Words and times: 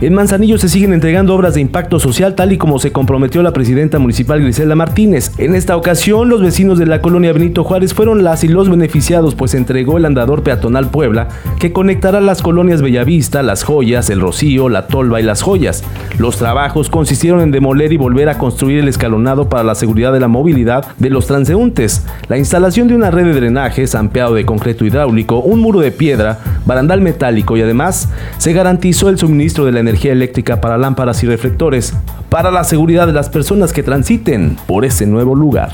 En 0.00 0.14
Manzanillo 0.14 0.58
se 0.58 0.68
siguen 0.68 0.92
entregando 0.92 1.34
obras 1.34 1.54
de 1.54 1.60
impacto 1.60 1.98
social 1.98 2.36
tal 2.36 2.52
y 2.52 2.56
como 2.56 2.78
se 2.78 2.92
comprometió 2.92 3.42
la 3.42 3.52
presidenta 3.52 3.98
municipal 3.98 4.40
Griselda 4.40 4.76
Martínez. 4.76 5.32
En 5.38 5.56
esta 5.56 5.76
ocasión, 5.76 6.28
los 6.28 6.40
vecinos 6.40 6.78
de 6.78 6.86
la 6.86 7.02
colonia 7.02 7.32
Benito 7.32 7.64
Juárez 7.64 7.94
fueron 7.94 8.22
las 8.22 8.44
y 8.44 8.48
los 8.48 8.70
beneficiados, 8.70 9.34
pues 9.34 9.54
entregó 9.54 9.98
el 9.98 10.04
andador 10.04 10.44
peatonal 10.44 10.88
Puebla, 10.88 11.26
que 11.58 11.72
conectará 11.72 12.20
las 12.20 12.42
colonias 12.42 12.80
Bellavista, 12.80 13.42
Las 13.42 13.64
Joyas, 13.64 14.08
El 14.08 14.20
Rocío, 14.20 14.68
La 14.68 14.86
Tolva 14.86 15.20
y 15.20 15.24
Las 15.24 15.42
Joyas. 15.42 15.82
Los 16.16 16.36
trabajos 16.36 16.90
consistieron 16.90 17.40
en 17.40 17.50
demoler 17.50 17.92
y 17.92 17.96
volver 17.96 18.28
a 18.28 18.38
construir 18.38 18.78
el 18.78 18.86
escalonado 18.86 19.48
para 19.48 19.64
la 19.64 19.74
seguridad 19.74 20.12
de 20.12 20.20
la 20.20 20.28
movilidad 20.28 20.86
de 20.98 21.10
los 21.10 21.26
transeúntes, 21.26 22.04
la 22.28 22.38
instalación 22.38 22.86
de 22.86 22.94
una 22.94 23.10
red 23.10 23.24
de 23.24 23.34
drenajes, 23.34 23.96
ampeado 23.96 24.34
de 24.34 24.46
concreto 24.46 24.84
hidráulico, 24.84 25.40
un 25.40 25.58
muro 25.58 25.80
de 25.80 25.90
piedra, 25.90 26.38
barandal 26.66 27.00
metálico 27.00 27.56
y 27.56 27.62
además 27.62 28.10
se 28.36 28.52
garantizó 28.52 29.08
el 29.08 29.18
suministro 29.18 29.64
de 29.64 29.72
la 29.72 29.80
energía 29.88 30.12
eléctrica 30.12 30.60
para 30.60 30.76
lámparas 30.76 31.22
y 31.24 31.26
reflectores 31.26 31.94
para 32.28 32.50
la 32.50 32.62
seguridad 32.64 33.06
de 33.06 33.14
las 33.14 33.30
personas 33.30 33.72
que 33.72 33.82
transiten 33.82 34.56
por 34.66 34.84
ese 34.84 35.06
nuevo 35.06 35.34
lugar. 35.34 35.72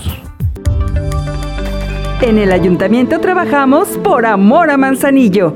En 2.23 2.39
el 2.39 2.53
ayuntamiento 2.53 3.19
trabajamos 3.19 3.89
por 3.99 4.25
amor 4.25 4.71
a 4.71 4.77
Manzanillo. 4.77 5.55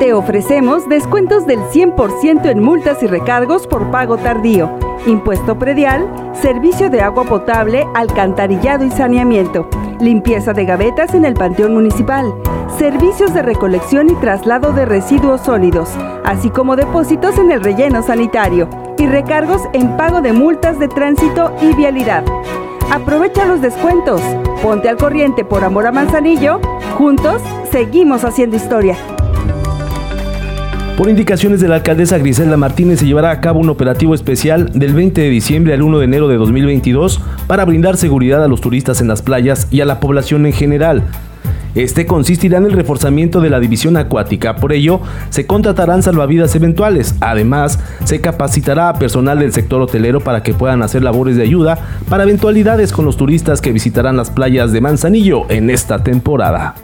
Te 0.00 0.12
ofrecemos 0.12 0.88
descuentos 0.88 1.46
del 1.46 1.60
100% 1.60 2.46
en 2.46 2.62
multas 2.62 3.02
y 3.02 3.06
recargos 3.06 3.66
por 3.66 3.90
pago 3.90 4.16
tardío, 4.16 4.70
impuesto 5.06 5.58
predial, 5.58 6.08
servicio 6.40 6.90
de 6.90 7.02
agua 7.02 7.24
potable, 7.24 7.86
alcantarillado 7.94 8.84
y 8.84 8.90
saneamiento, 8.90 9.68
limpieza 10.00 10.54
de 10.54 10.64
gavetas 10.64 11.14
en 11.14 11.24
el 11.24 11.34
Panteón 11.34 11.74
Municipal, 11.74 12.34
servicios 12.78 13.32
de 13.32 13.42
recolección 13.42 14.10
y 14.10 14.14
traslado 14.14 14.72
de 14.72 14.84
residuos 14.84 15.42
sólidos, 15.42 15.90
así 16.24 16.50
como 16.50 16.76
depósitos 16.76 17.38
en 17.38 17.52
el 17.52 17.62
relleno 17.62 18.02
sanitario 18.02 18.68
y 18.98 19.06
recargos 19.06 19.62
en 19.72 19.96
pago 19.96 20.20
de 20.20 20.32
multas 20.32 20.78
de 20.78 20.88
tránsito 20.88 21.54
y 21.62 21.74
vialidad. 21.74 22.24
Aprovecha 22.90 23.46
los 23.46 23.60
descuentos, 23.60 24.20
ponte 24.62 24.88
al 24.88 24.96
corriente 24.96 25.44
por 25.44 25.64
amor 25.64 25.86
a 25.86 25.92
Manzanillo, 25.92 26.60
juntos 26.96 27.40
seguimos 27.70 28.24
haciendo 28.24 28.56
historia. 28.56 28.96
Por 30.96 31.08
indicaciones 31.08 31.60
de 31.60 31.66
la 31.66 31.76
alcaldesa 31.76 32.18
Griselda 32.18 32.56
Martínez 32.56 33.00
se 33.00 33.06
llevará 33.06 33.32
a 33.32 33.40
cabo 33.40 33.58
un 33.58 33.68
operativo 33.68 34.14
especial 34.14 34.70
del 34.72 34.94
20 34.94 35.20
de 35.20 35.28
diciembre 35.28 35.74
al 35.74 35.82
1 35.82 35.98
de 35.98 36.04
enero 36.04 36.28
de 36.28 36.36
2022 36.36 37.20
para 37.48 37.64
brindar 37.64 37.96
seguridad 37.96 38.44
a 38.44 38.48
los 38.48 38.60
turistas 38.60 39.00
en 39.00 39.08
las 39.08 39.20
playas 39.20 39.66
y 39.72 39.80
a 39.80 39.86
la 39.86 39.98
población 39.98 40.46
en 40.46 40.52
general. 40.52 41.02
Este 41.74 42.06
consistirá 42.06 42.58
en 42.58 42.66
el 42.66 42.72
reforzamiento 42.72 43.40
de 43.40 43.50
la 43.50 43.60
división 43.60 43.96
acuática, 43.96 44.56
por 44.56 44.72
ello 44.72 45.00
se 45.30 45.46
contratarán 45.46 46.02
salvavidas 46.02 46.54
eventuales. 46.54 47.14
Además, 47.20 47.80
se 48.04 48.20
capacitará 48.20 48.88
a 48.88 48.98
personal 48.98 49.40
del 49.40 49.52
sector 49.52 49.82
hotelero 49.82 50.20
para 50.20 50.42
que 50.42 50.54
puedan 50.54 50.82
hacer 50.82 51.02
labores 51.02 51.36
de 51.36 51.42
ayuda 51.42 51.78
para 52.08 52.22
eventualidades 52.22 52.92
con 52.92 53.04
los 53.04 53.16
turistas 53.16 53.60
que 53.60 53.72
visitarán 53.72 54.16
las 54.16 54.30
playas 54.30 54.72
de 54.72 54.80
Manzanillo 54.80 55.50
en 55.50 55.70
esta 55.70 56.02
temporada. 56.02 56.74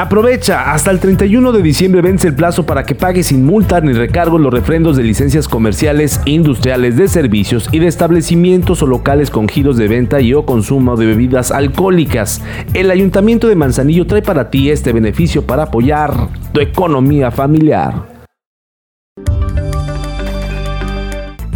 Aprovecha, 0.00 0.72
hasta 0.72 0.90
el 0.90 0.98
31 0.98 1.52
de 1.52 1.60
diciembre 1.60 2.00
vence 2.00 2.26
el 2.26 2.34
plazo 2.34 2.64
para 2.64 2.84
que 2.84 2.94
pague 2.94 3.22
sin 3.22 3.44
multa 3.44 3.82
ni 3.82 3.92
recargo 3.92 4.38
los 4.38 4.50
refrendos 4.50 4.96
de 4.96 5.02
licencias 5.02 5.46
comerciales, 5.46 6.22
industriales, 6.24 6.96
de 6.96 7.06
servicios 7.06 7.68
y 7.70 7.80
de 7.80 7.88
establecimientos 7.88 8.82
o 8.82 8.86
locales 8.86 9.30
con 9.30 9.46
giros 9.46 9.76
de 9.76 9.88
venta 9.88 10.22
y 10.22 10.32
o 10.32 10.46
consumo 10.46 10.96
de 10.96 11.04
bebidas 11.04 11.52
alcohólicas. 11.52 12.40
El 12.72 12.90
Ayuntamiento 12.90 13.46
de 13.46 13.56
Manzanillo 13.56 14.06
trae 14.06 14.22
para 14.22 14.48
ti 14.48 14.70
este 14.70 14.94
beneficio 14.94 15.46
para 15.46 15.64
apoyar 15.64 16.28
tu 16.54 16.60
economía 16.60 17.30
familiar. 17.30 18.19